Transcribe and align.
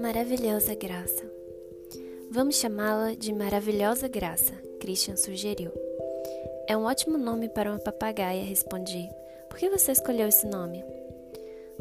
Maravilhosa 0.00 0.74
Graça. 0.74 1.30
Vamos 2.30 2.56
chamá-la 2.56 3.14
de 3.14 3.34
Maravilhosa 3.34 4.08
Graça, 4.08 4.54
Christian 4.80 5.14
sugeriu. 5.14 5.70
É 6.66 6.74
um 6.74 6.84
ótimo 6.84 7.18
nome 7.18 7.50
para 7.50 7.70
uma 7.70 7.78
papagaia, 7.78 8.42
respondi. 8.42 9.06
Por 9.50 9.58
que 9.58 9.68
você 9.68 9.92
escolheu 9.92 10.26
esse 10.26 10.46
nome? 10.46 10.82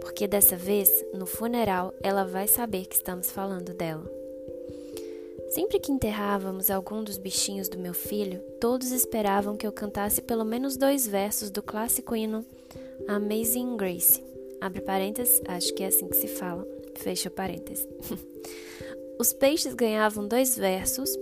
Porque 0.01 0.27
dessa 0.27 0.57
vez, 0.57 0.91
no 1.13 1.25
funeral, 1.25 1.93
ela 2.03 2.25
vai 2.25 2.45
saber 2.45 2.87
que 2.87 2.95
estamos 2.95 3.31
falando 3.31 3.73
dela. 3.73 4.03
Sempre 5.51 5.79
que 5.79 5.91
enterrávamos 5.91 6.69
algum 6.69 7.01
dos 7.01 7.17
bichinhos 7.17 7.69
do 7.69 7.79
meu 7.79 7.93
filho, 7.93 8.41
todos 8.59 8.91
esperavam 8.91 9.55
que 9.55 9.65
eu 9.65 9.71
cantasse 9.71 10.21
pelo 10.21 10.43
menos 10.43 10.75
dois 10.75 11.07
versos 11.07 11.49
do 11.49 11.63
clássico 11.63 12.13
hino 12.17 12.45
Amazing 13.07 13.77
Grace. 13.77 14.21
Abre 14.59 14.81
parênteses, 14.81 15.41
acho 15.47 15.73
que 15.73 15.83
é 15.83 15.87
assim 15.87 16.09
que 16.09 16.17
se 16.17 16.27
fala. 16.27 16.78
Fecha 17.03 17.29
parênteses. 17.29 17.87
Os 19.19 19.33
peixes 19.33 19.73
ganhavam 19.73 20.25
dois 20.25 20.55
versos, 20.55 21.13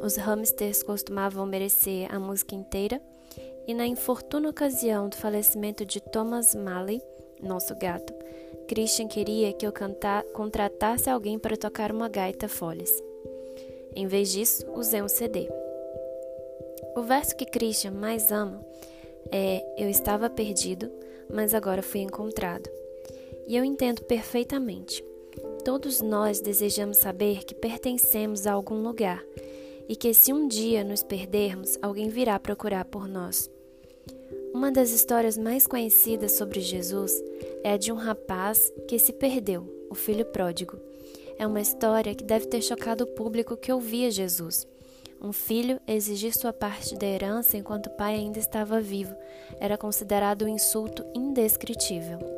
os 0.00 0.16
hamsters 0.16 0.82
costumavam 0.82 1.44
merecer 1.44 2.06
a 2.10 2.18
música 2.18 2.54
inteira, 2.54 2.98
e 3.66 3.74
na 3.74 3.86
infortuna 3.86 4.48
ocasião 4.48 5.08
do 5.08 5.16
falecimento 5.16 5.84
de 5.84 6.00
Thomas 6.00 6.54
Malley, 6.54 7.02
nosso 7.42 7.76
gato, 7.76 8.14
Christian 8.66 9.06
queria 9.06 9.52
que 9.52 9.66
eu 9.66 9.72
cantar, 9.72 10.24
contratasse 10.32 11.10
alguém 11.10 11.38
para 11.38 11.56
tocar 11.56 11.92
uma 11.92 12.08
gaita 12.08 12.48
Follies. 12.48 13.02
Em 13.94 14.06
vez 14.06 14.32
disso, 14.32 14.66
usei 14.74 15.02
um 15.02 15.08
CD. 15.08 15.46
O 16.96 17.02
verso 17.02 17.36
que 17.36 17.44
Christian 17.44 17.90
mais 17.90 18.32
ama 18.32 18.64
é 19.30 19.62
Eu 19.76 19.90
estava 19.90 20.30
perdido, 20.30 20.90
mas 21.30 21.52
agora 21.52 21.82
fui 21.82 22.00
encontrado. 22.00 22.70
E 23.46 23.56
eu 23.56 23.62
entendo 23.62 24.02
perfeitamente. 24.04 25.04
Todos 25.64 26.00
nós 26.00 26.40
desejamos 26.40 26.96
saber 26.96 27.44
que 27.44 27.54
pertencemos 27.54 28.48
a 28.48 28.52
algum 28.52 28.82
lugar 28.82 29.24
e 29.88 29.94
que 29.94 30.12
se 30.12 30.32
um 30.32 30.48
dia 30.48 30.82
nos 30.82 31.04
perdermos, 31.04 31.78
alguém 31.80 32.08
virá 32.08 32.38
procurar 32.40 32.84
por 32.84 33.06
nós. 33.06 33.48
Uma 34.52 34.72
das 34.72 34.90
histórias 34.90 35.38
mais 35.38 35.64
conhecidas 35.64 36.32
sobre 36.32 36.60
Jesus 36.60 37.12
é 37.62 37.72
a 37.72 37.76
de 37.76 37.92
um 37.92 37.96
rapaz 37.96 38.72
que 38.88 38.98
se 38.98 39.12
perdeu, 39.12 39.86
o 39.88 39.94
filho 39.94 40.24
pródigo. 40.24 40.76
É 41.38 41.46
uma 41.46 41.60
história 41.60 42.14
que 42.14 42.24
deve 42.24 42.46
ter 42.46 42.60
chocado 42.60 43.04
o 43.04 43.14
público 43.14 43.56
que 43.56 43.72
ouvia 43.72 44.10
Jesus. 44.10 44.66
Um 45.20 45.32
filho 45.32 45.80
exigir 45.86 46.34
sua 46.34 46.52
parte 46.52 46.96
da 46.96 47.06
herança 47.06 47.56
enquanto 47.56 47.86
o 47.86 47.96
pai 47.96 48.16
ainda 48.16 48.40
estava 48.40 48.80
vivo 48.80 49.14
era 49.60 49.78
considerado 49.78 50.44
um 50.44 50.48
insulto 50.48 51.04
indescritível. 51.14 52.31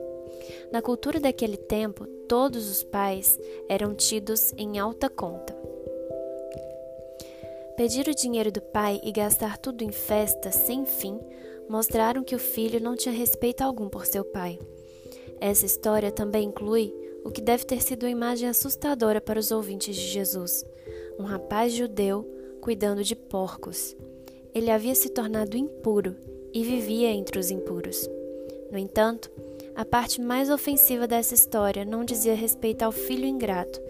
Na 0.73 0.83
cultura 0.83 1.21
daquele 1.21 1.57
tempo, 1.57 2.07
todos 2.29 2.71
os 2.71 2.83
pais 2.83 3.39
eram 3.69 3.95
tidos 3.95 4.53
em 4.57 4.79
alta 4.79 5.09
conta. 5.09 5.55
Pedir 7.77 8.07
o 8.07 8.15
dinheiro 8.15 8.53
do 8.53 8.63
pai 8.63 9.01
e 9.03 9.11
gastar 9.11 9.59
tudo 9.59 9.83
em 9.83 9.91
festa 9.91 10.53
sem 10.53 10.87
fim 10.87 11.19
mostraram 11.69 12.23
que 12.23 12.35
o 12.35 12.39
filho 12.39 12.81
não 12.81 12.95
tinha 12.95 13.15
respeito 13.15 13.63
algum 13.63 13.89
por 13.89 14.07
seu 14.07 14.25
pai. 14.25 14.61
Essa 15.41 15.67
história 15.67 16.13
também 16.13 16.49
inclui 16.49 16.95
o 17.25 17.31
que 17.31 17.41
deve 17.41 17.65
ter 17.65 17.83
sido 17.83 18.05
uma 18.05 18.11
imagem 18.11 18.49
assustadora 18.49 19.21
para 19.21 19.41
os 19.41 19.51
ouvintes 19.51 19.97
de 19.97 20.07
Jesus: 20.07 20.65
um 21.19 21.25
rapaz 21.25 21.73
judeu 21.73 22.25
cuidando 22.61 23.03
de 23.03 23.17
porcos. 23.17 23.97
Ele 24.55 24.71
havia 24.71 24.95
se 24.95 25.09
tornado 25.09 25.57
impuro 25.57 26.15
e 26.53 26.63
vivia 26.63 27.11
entre 27.11 27.39
os 27.39 27.51
impuros. 27.51 28.09
No 28.71 28.79
entanto, 28.79 29.31
a 29.77 29.85
parte 29.85 30.21
mais 30.21 30.51
ofensiva 30.51 31.07
dessa 31.07 31.35
história 31.35 31.85
não 31.85 32.05
dizia 32.05 32.35
respeito 32.35 32.83
ao 32.83 32.93
filho 32.93 33.27
ingrato, 33.27 33.81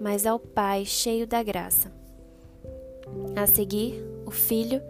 mas 0.00 0.24
ao 0.24 0.38
pai 0.38 0.84
cheio 0.84 1.26
da 1.26 1.42
graça. 1.42 1.92
A 3.34 3.46
seguir, 3.46 4.04
o 4.24 4.30
filho 4.30 4.80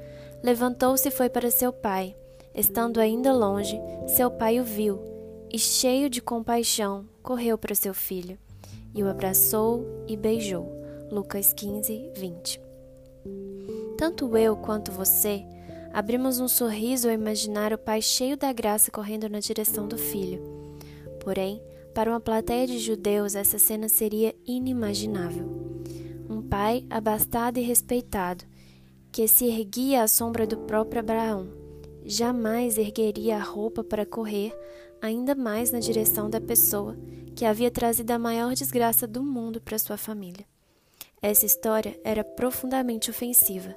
levantou-se 0.43 1.09
e 1.09 1.11
foi 1.11 1.31
para 1.31 1.51
seu 1.51 1.73
pai. 1.73 2.15
Estando 2.55 3.01
ainda 3.01 3.33
longe, 3.33 3.81
seu 4.07 4.31
pai 4.31 4.61
o 4.61 4.65
viu 4.65 5.01
e, 5.51 5.59
cheio 5.59 6.11
de 6.11 6.21
compaixão, 6.21 7.09
correu 7.23 7.57
para 7.57 7.75
seu 7.75 7.95
filho 7.95 8.39
e 8.95 9.03
o 9.03 9.09
abraçou 9.09 9.87
e 10.07 10.17
beijou. 10.17 10.71
Lucas 11.11 11.53
15, 11.53 12.11
20. 12.17 12.61
Tanto 13.97 14.37
eu 14.37 14.57
quanto 14.57 14.93
você 14.93 15.45
abrimos 15.93 16.41
um 16.41 16.49
sorriso 16.49 17.09
ao 17.09 17.15
imaginar 17.15 17.73
o 17.73 17.79
pai 17.79 18.01
cheio 18.01 18.37
da 18.37 18.53
graça 18.53 18.91
correndo 18.91 19.29
na 19.29 19.41
direção 19.41 19.87
do 19.87 19.99
filho. 19.99 20.43
Porém, 21.21 21.63
para 21.95 22.11
uma 22.11 22.21
plateia 22.21 22.67
de 22.67 22.79
judeus, 22.79 23.35
essa 23.35 23.59
cena 23.59 23.89
seria 23.89 24.35
inimaginável. 24.47 25.47
Um 26.29 26.41
pai 26.41 26.87
abastado 26.89 27.59
e 27.59 27.63
respeitado, 27.63 28.45
que 29.11 29.29
se 29.29 29.45
erguia 29.45 30.03
à 30.03 30.09
sombra 30.09 30.47
do 30.47 30.57
próprio 30.57 31.01
Abraão, 31.01 31.49
jamais 32.05 32.79
ergueria 32.79 33.37
a 33.37 33.43
roupa 33.43 33.85
para 33.85 34.07
correr 34.07 34.53
ainda 35.03 35.35
mais 35.35 35.71
na 35.71 35.81
direção 35.81 36.31
da 36.31 36.41
pessoa 36.41 36.97
que 37.35 37.45
havia 37.45 37.71
trazido 37.71 38.11
a 38.13 38.19
maior 38.19 38.55
desgraça 38.55 39.07
do 39.07 39.23
mundo 39.23 39.61
para 39.61 39.79
sua 39.79 39.97
família. 39.97 40.47
Essa 41.21 41.47
história 41.47 41.99
era 42.05 42.25
profundamente 42.25 43.11
ofensiva 43.11 43.77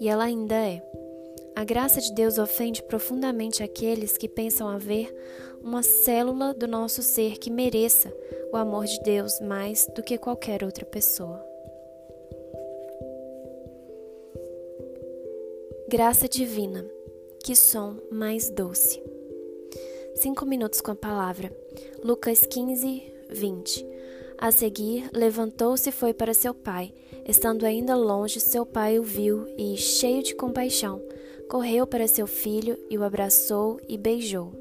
e 0.00 0.08
ela 0.08 0.24
ainda 0.24 0.54
é. 0.54 0.82
A 1.54 1.64
graça 1.64 2.00
de 2.00 2.12
Deus 2.12 2.38
ofende 2.38 2.82
profundamente 2.82 3.62
aqueles 3.62 4.16
que 4.16 4.28
pensam 4.28 4.68
haver 4.68 5.14
uma 5.62 5.82
célula 5.82 6.54
do 6.54 6.66
nosso 6.66 7.02
ser 7.02 7.38
que 7.38 7.50
mereça 7.50 8.12
o 8.52 8.56
amor 8.56 8.86
de 8.86 9.00
Deus 9.02 9.40
mais 9.40 9.86
do 9.94 10.02
que 10.02 10.18
qualquer 10.18 10.64
outra 10.64 10.84
pessoa. 10.84 11.44
Graça 15.88 16.26
Divina, 16.26 16.86
que 17.44 17.54
som 17.54 17.96
mais 18.10 18.48
doce. 18.50 19.02
Cinco 20.14 20.46
minutos 20.46 20.80
com 20.80 20.90
a 20.90 20.96
palavra. 20.96 21.54
Lucas 22.02 22.46
15, 22.46 23.02
20. 23.28 23.86
A 24.38 24.50
seguir, 24.50 25.08
levantou-se 25.12 25.88
e 25.88 25.92
foi 25.92 26.12
para 26.12 26.34
seu 26.34 26.52
pai. 26.54 26.92
Estando 27.28 27.64
ainda 27.64 27.94
longe, 27.94 28.40
seu 28.40 28.66
pai 28.66 28.98
o 28.98 29.02
viu 29.02 29.46
e, 29.56 29.76
cheio 29.76 30.22
de 30.22 30.34
compaixão, 30.34 31.00
correu 31.52 31.86
para 31.86 32.08
seu 32.08 32.26
filho 32.26 32.78
e 32.88 32.96
o 32.96 33.04
abraçou 33.04 33.78
e 33.86 33.98
beijou. 33.98 34.54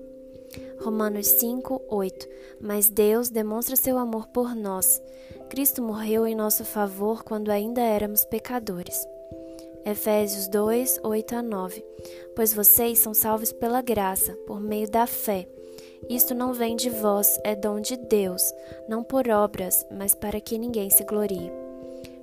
Romanos 0.81 1.25
5, 1.25 1.83
8. 1.87 2.27
Mas 2.59 2.89
Deus 2.89 3.29
demonstra 3.29 3.77
seu 3.77 3.97
amor 3.97 4.27
por 4.27 4.53
nós. 4.53 5.01
Cristo 5.49 5.81
morreu 5.81 6.27
em 6.27 6.35
nosso 6.35 6.65
favor 6.65 7.23
quando 7.23 7.49
ainda 7.49 7.79
éramos 7.79 8.25
pecadores. 8.25 9.07
Efésios 9.85 10.49
2, 10.49 10.99
8 11.01 11.35
a 11.37 11.41
9. 11.41 11.81
Pois 12.35 12.53
vocês 12.53 12.99
são 12.99 13.13
salvos 13.13 13.53
pela 13.53 13.81
graça, 13.81 14.33
por 14.45 14.59
meio 14.59 14.91
da 14.91 15.07
fé. 15.07 15.47
Isto 16.09 16.35
não 16.35 16.51
vem 16.51 16.75
de 16.75 16.89
vós, 16.89 17.39
é 17.45 17.55
dom 17.55 17.79
de 17.79 17.95
Deus, 17.95 18.43
não 18.89 19.01
por 19.01 19.29
obras, 19.29 19.85
mas 19.89 20.13
para 20.13 20.41
que 20.41 20.57
ninguém 20.57 20.89
se 20.89 21.05
glorie. 21.05 21.53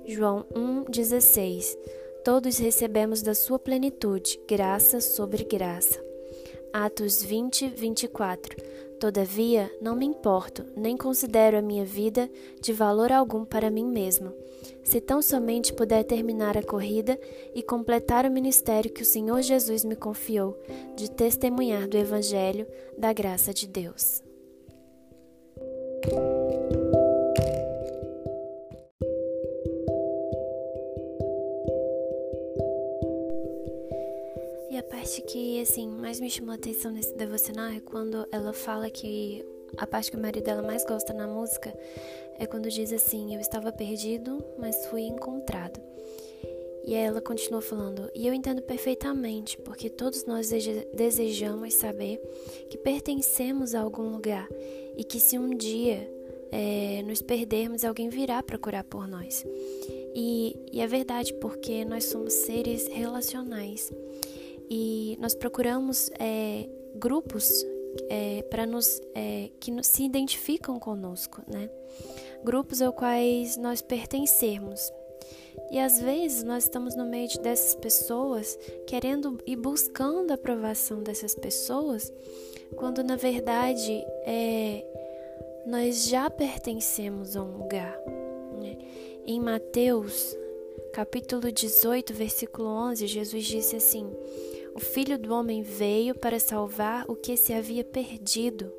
João 0.05 0.45
1,16 0.53 1.75
Todos 2.23 2.57
recebemos 2.57 3.21
da 3.21 3.33
sua 3.33 3.57
plenitude, 3.57 4.39
graça 4.47 5.01
sobre 5.01 5.43
graça. 5.43 5.99
Atos 6.73 7.23
20, 7.23 7.69
24 7.69 8.55
Todavia, 8.99 9.71
não 9.81 9.95
me 9.95 10.05
importo, 10.05 10.65
nem 10.75 10.97
considero 10.97 11.57
a 11.57 11.61
minha 11.61 11.85
vida 11.85 12.29
de 12.61 12.73
valor 12.73 13.13
algum 13.13 13.45
para 13.45 13.71
mim 13.71 13.85
mesmo. 13.85 14.33
Se 14.83 14.99
tão 14.99 15.21
somente 15.21 15.71
puder 15.71 16.03
terminar 16.03 16.57
a 16.57 16.63
corrida 16.63 17.17
e 17.55 17.63
completar 17.63 18.25
o 18.25 18.31
ministério 18.31 18.91
que 18.91 19.01
o 19.01 19.05
Senhor 19.05 19.41
Jesus 19.41 19.85
me 19.85 19.95
confiou, 19.95 20.61
de 20.97 21.09
testemunhar 21.09 21.87
do 21.87 21.97
Evangelho 21.97 22.67
da 22.97 23.13
graça 23.13 23.53
de 23.53 23.67
Deus. 23.67 24.21
Me 36.29 36.31
chamou 36.31 36.51
a 36.51 36.55
atenção 36.55 36.91
nesse 36.91 37.11
devocional 37.15 37.71
é 37.71 37.79
quando 37.79 38.23
ela 38.31 38.53
fala 38.53 38.87
que 38.87 39.43
a 39.77 39.87
parte 39.87 40.11
que 40.11 40.15
o 40.15 40.21
marido 40.21 40.43
dela 40.43 40.61
mais 40.61 40.85
gosta 40.85 41.11
na 41.11 41.25
música 41.25 41.75
é 42.37 42.45
quando 42.45 42.69
diz 42.69 42.93
assim: 42.93 43.33
Eu 43.33 43.41
estava 43.41 43.71
perdido, 43.71 44.37
mas 44.59 44.85
fui 44.85 45.01
encontrado. 45.01 45.81
E 46.85 46.93
ela 46.93 47.19
continua 47.19 47.63
falando: 47.63 48.11
E 48.13 48.27
eu 48.27 48.33
entendo 48.35 48.61
perfeitamente, 48.61 49.57
porque 49.57 49.89
todos 49.89 50.23
nós 50.25 50.51
desejamos 50.93 51.73
saber 51.73 52.21
que 52.69 52.77
pertencemos 52.77 53.73
a 53.73 53.81
algum 53.81 54.11
lugar 54.11 54.47
e 54.95 55.03
que 55.03 55.19
se 55.19 55.35
um 55.35 55.49
dia 55.49 56.07
é, 56.51 57.01
nos 57.07 57.23
perdermos, 57.23 57.83
alguém 57.83 58.07
virá 58.07 58.43
procurar 58.43 58.83
por 58.83 59.07
nós. 59.07 59.43
E, 60.13 60.55
e 60.71 60.79
é 60.79 60.85
verdade, 60.85 61.33
porque 61.33 61.83
nós 61.85 62.05
somos 62.05 62.33
seres 62.33 62.87
relacionais. 62.87 63.91
E 64.69 65.17
nós 65.19 65.33
procuramos 65.33 66.09
é, 66.19 66.69
grupos 66.95 67.65
é, 68.09 68.43
para 68.43 68.65
nos 68.65 69.01
é, 69.15 69.49
que 69.59 69.71
se 69.83 70.03
identificam 70.03 70.79
conosco, 70.79 71.41
né? 71.47 71.69
Grupos 72.43 72.81
aos 72.81 72.95
quais 72.95 73.57
nós 73.57 73.81
pertencermos. 73.81 74.91
E 75.71 75.79
às 75.79 75.99
vezes 75.99 76.43
nós 76.43 76.63
estamos 76.63 76.95
no 76.95 77.05
meio 77.05 77.27
dessas 77.41 77.75
pessoas, 77.75 78.57
querendo 78.87 79.39
e 79.45 79.55
buscando 79.55 80.31
a 80.31 80.35
aprovação 80.35 81.03
dessas 81.03 81.35
pessoas, 81.35 82.11
quando 82.75 83.03
na 83.03 83.15
verdade 83.15 84.03
é, 84.25 84.85
nós 85.65 86.07
já 86.07 86.29
pertencemos 86.29 87.35
a 87.35 87.43
um 87.43 87.57
lugar. 87.57 87.99
Né? 88.59 88.77
Em 89.25 89.39
Mateus, 89.39 90.35
capítulo 90.93 91.51
18, 91.51 92.13
versículo 92.13 92.67
11, 92.67 93.05
Jesus 93.05 93.45
disse 93.45 93.75
assim: 93.75 94.11
O 94.79 94.81
filho 94.81 95.19
do 95.19 95.33
homem 95.33 95.61
veio 95.61 96.15
para 96.15 96.39
salvar 96.39 97.03
o 97.09 97.13
que 97.13 97.35
se 97.35 97.51
havia 97.51 97.83
perdido. 97.83 98.71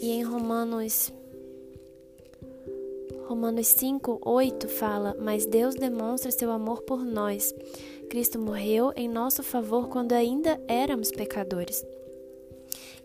E 0.00 0.12
em 0.12 0.22
Romanos 0.22 1.12
Romanos 3.26 3.66
5, 3.66 4.20
8 4.24 4.68
fala: 4.68 5.16
Mas 5.20 5.44
Deus 5.44 5.74
demonstra 5.74 6.30
seu 6.30 6.52
amor 6.52 6.82
por 6.82 7.04
nós. 7.04 7.52
Cristo 8.08 8.38
morreu 8.38 8.92
em 8.94 9.08
nosso 9.08 9.42
favor 9.42 9.88
quando 9.88 10.12
ainda 10.12 10.62
éramos 10.68 11.10
pecadores. 11.10 11.84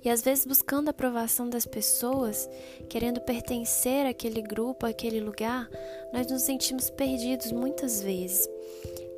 E 0.06 0.10
às 0.12 0.22
vezes 0.22 0.46
buscando 0.46 0.90
a 0.90 0.92
aprovação 0.92 1.50
das 1.50 1.66
pessoas, 1.66 2.48
querendo 2.88 3.22
pertencer 3.22 4.06
àquele 4.06 4.44
grupo, 4.44 4.86
àquele 4.86 5.20
lugar, 5.20 5.68
nós 6.14 6.28
nos 6.28 6.44
sentimos 6.44 6.92
perdidos 6.92 7.52
muitas 7.52 8.04
vezes. 8.04 8.48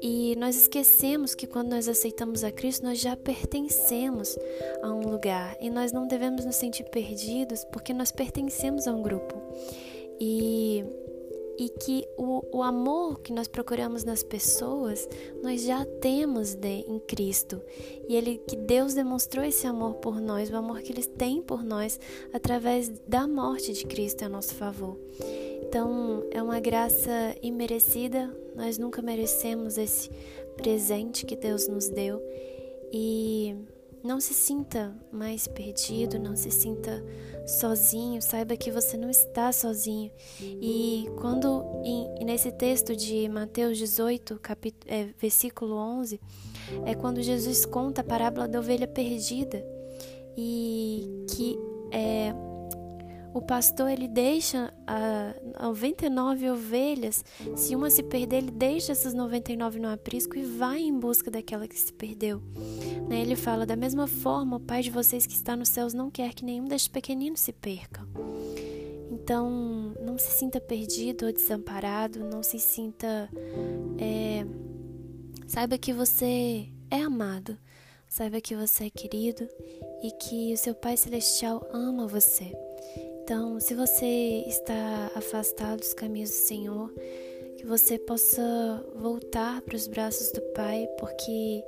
E 0.02 0.36
nós 0.38 0.56
esquecemos 0.56 1.36
que 1.36 1.46
quando 1.46 1.70
nós 1.70 1.88
aceitamos 1.88 2.44
a 2.44 2.52
Cristo, 2.52 2.86
nós 2.86 3.00
já 3.00 3.18
pertencemos 3.18 4.38
a 4.82 4.90
um 4.90 5.10
lugar. 5.10 5.58
E 5.60 5.70
nós 5.70 5.92
não 5.92 6.08
devemos 6.08 6.46
nos 6.46 6.56
sentir 6.56 6.86
perdidos 6.86 7.66
porque 7.66 7.94
nós 7.94 8.12
pertencemos 8.12 8.88
a 8.88 8.94
um 8.94 9.02
grupo. 9.02 9.36
E 10.20 10.86
e 11.60 11.68
que 11.68 12.08
o, 12.18 12.42
o 12.54 12.64
amor 12.64 13.20
que 13.20 13.34
nós 13.34 13.50
procuramos 13.50 14.06
nas 14.06 14.24
pessoas 14.24 15.08
nós 15.44 15.62
já 15.62 15.84
temos 15.84 16.56
de, 16.56 16.86
em 16.88 17.00
Cristo 17.00 17.62
e 18.08 18.16
ele 18.16 18.38
que 18.48 18.56
Deus 18.56 18.94
demonstrou 18.94 19.44
esse 19.44 19.68
amor 19.68 19.96
por 19.96 20.22
nós, 20.22 20.50
o 20.50 20.56
amor 20.56 20.82
que 20.82 20.94
Ele 20.94 21.04
tem 21.04 21.42
por 21.42 21.62
nós 21.62 22.00
através 22.32 22.88
da 23.06 23.28
morte 23.28 23.74
de 23.74 23.86
Cristo 23.86 24.24
a 24.24 24.30
nosso 24.30 24.56
favor. 24.56 24.98
Então 25.70 26.24
é 26.32 26.42
uma 26.42 26.60
graça 26.60 27.36
imerecida, 27.44 28.36
nós 28.56 28.80
nunca 28.80 29.04
merecemos 29.04 29.78
esse 29.78 30.10
presente 30.58 31.28
que 31.28 31.36
Deus 31.36 31.68
nos 31.68 31.88
deu. 31.88 32.20
E 32.92 33.56
não 34.04 34.20
se 34.20 34.34
sinta 34.34 34.92
mais 35.12 35.48
perdido, 35.48 36.18
não 36.18 36.36
se 36.36 36.50
sinta 36.50 37.06
sozinho, 37.46 38.20
saiba 38.20 38.58
que 38.58 38.72
você 38.72 38.98
não 38.98 39.12
está 39.12 39.52
sozinho. 39.52 40.12
E 40.42 41.06
quando 41.22 41.64
em, 41.86 42.26
nesse 42.26 42.52
texto 42.52 42.96
de 42.96 43.30
Mateus 43.30 43.78
18, 43.78 44.40
capítulo, 44.42 44.92
é, 44.92 45.10
versículo 45.20 45.76
11, 45.76 46.20
é 46.84 46.96
quando 46.96 47.22
Jesus 47.22 47.64
conta 47.64 48.02
a 48.02 48.04
parábola 48.04 48.48
da 48.48 48.58
ovelha 48.58 48.88
perdida. 48.88 49.64
E 50.36 51.26
que 51.30 51.60
é, 51.92 52.34
o 53.34 53.42
pastor 53.42 53.90
ele 53.90 54.08
deixa 54.08 54.74
a 54.88 55.36
99 55.62 56.50
ovelhas, 56.50 57.24
se 57.56 57.76
uma 57.76 57.90
se 57.90 58.02
perder, 58.02 58.38
ele 58.38 58.52
deixa 58.52 58.92
essas 58.92 59.14
99 59.14 59.80
no 59.80 59.88
aprisco 59.90 60.38
e 60.38 60.44
vai 60.44 60.82
em 60.82 60.98
busca 60.98 61.30
daquela 61.30 61.68
que 61.68 61.78
se 61.78 61.94
perdeu. 61.94 62.42
Né? 63.08 63.22
Ele 63.22 63.36
fala: 63.36 63.66
Da 63.66 63.76
mesma 63.76 64.08
forma, 64.08 64.58
o 64.58 64.60
Pai 64.60 64.82
de 64.82 64.90
vocês 64.90 65.26
que 65.26 65.34
está 65.34 65.56
nos 65.56 65.70
céus 65.70 65.94
não 65.94 66.10
quer 66.10 66.34
que 66.34 66.44
nenhum 66.44 66.66
destes 66.66 66.88
pequeninos 66.88 67.40
se 67.40 67.54
perca. 67.54 68.08
Então, 69.12 69.94
não 70.02 70.18
se 70.18 70.32
sinta 70.32 70.60
perdido 70.60 71.26
ou 71.28 71.34
desamparado, 71.34 72.20
não 72.20 72.42
se 72.42 72.58
sinta. 72.58 73.30
É... 74.00 74.46
Saiba 75.48 75.78
que 75.78 75.94
você 75.94 76.70
é 76.92 77.02
amado, 77.02 77.58
saiba 78.08 78.42
que 78.42 78.56
você 78.56 78.86
é 78.86 78.90
querido 78.90 79.48
e 80.04 80.12
que 80.12 80.54
o 80.54 80.58
seu 80.58 80.74
Pai 80.74 80.96
Celestial 80.96 81.68
ama 81.72 82.08
você. 82.08 82.56
Então, 83.30 83.60
se 83.60 83.76
você 83.76 84.44
está 84.48 85.12
afastado 85.14 85.78
dos 85.78 85.94
caminhos 85.94 86.32
do 86.32 86.36
Senhor, 86.36 86.92
que 87.60 87.64
você 87.64 88.00
possa 88.00 88.84
voltar 88.96 89.62
para 89.62 89.76
os 89.76 89.88
braços 89.88 90.32
do 90.32 90.42
Pai, 90.56 90.88
porque 90.98 91.64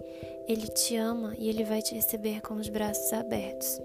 Ele 0.48 0.68
te 0.70 0.96
ama 0.96 1.36
e 1.38 1.50
Ele 1.50 1.64
vai 1.64 1.84
te 1.84 1.94
receber 1.94 2.42
com 2.42 2.56
os 2.56 2.68
braços 2.68 3.14
abertos. 3.14 3.80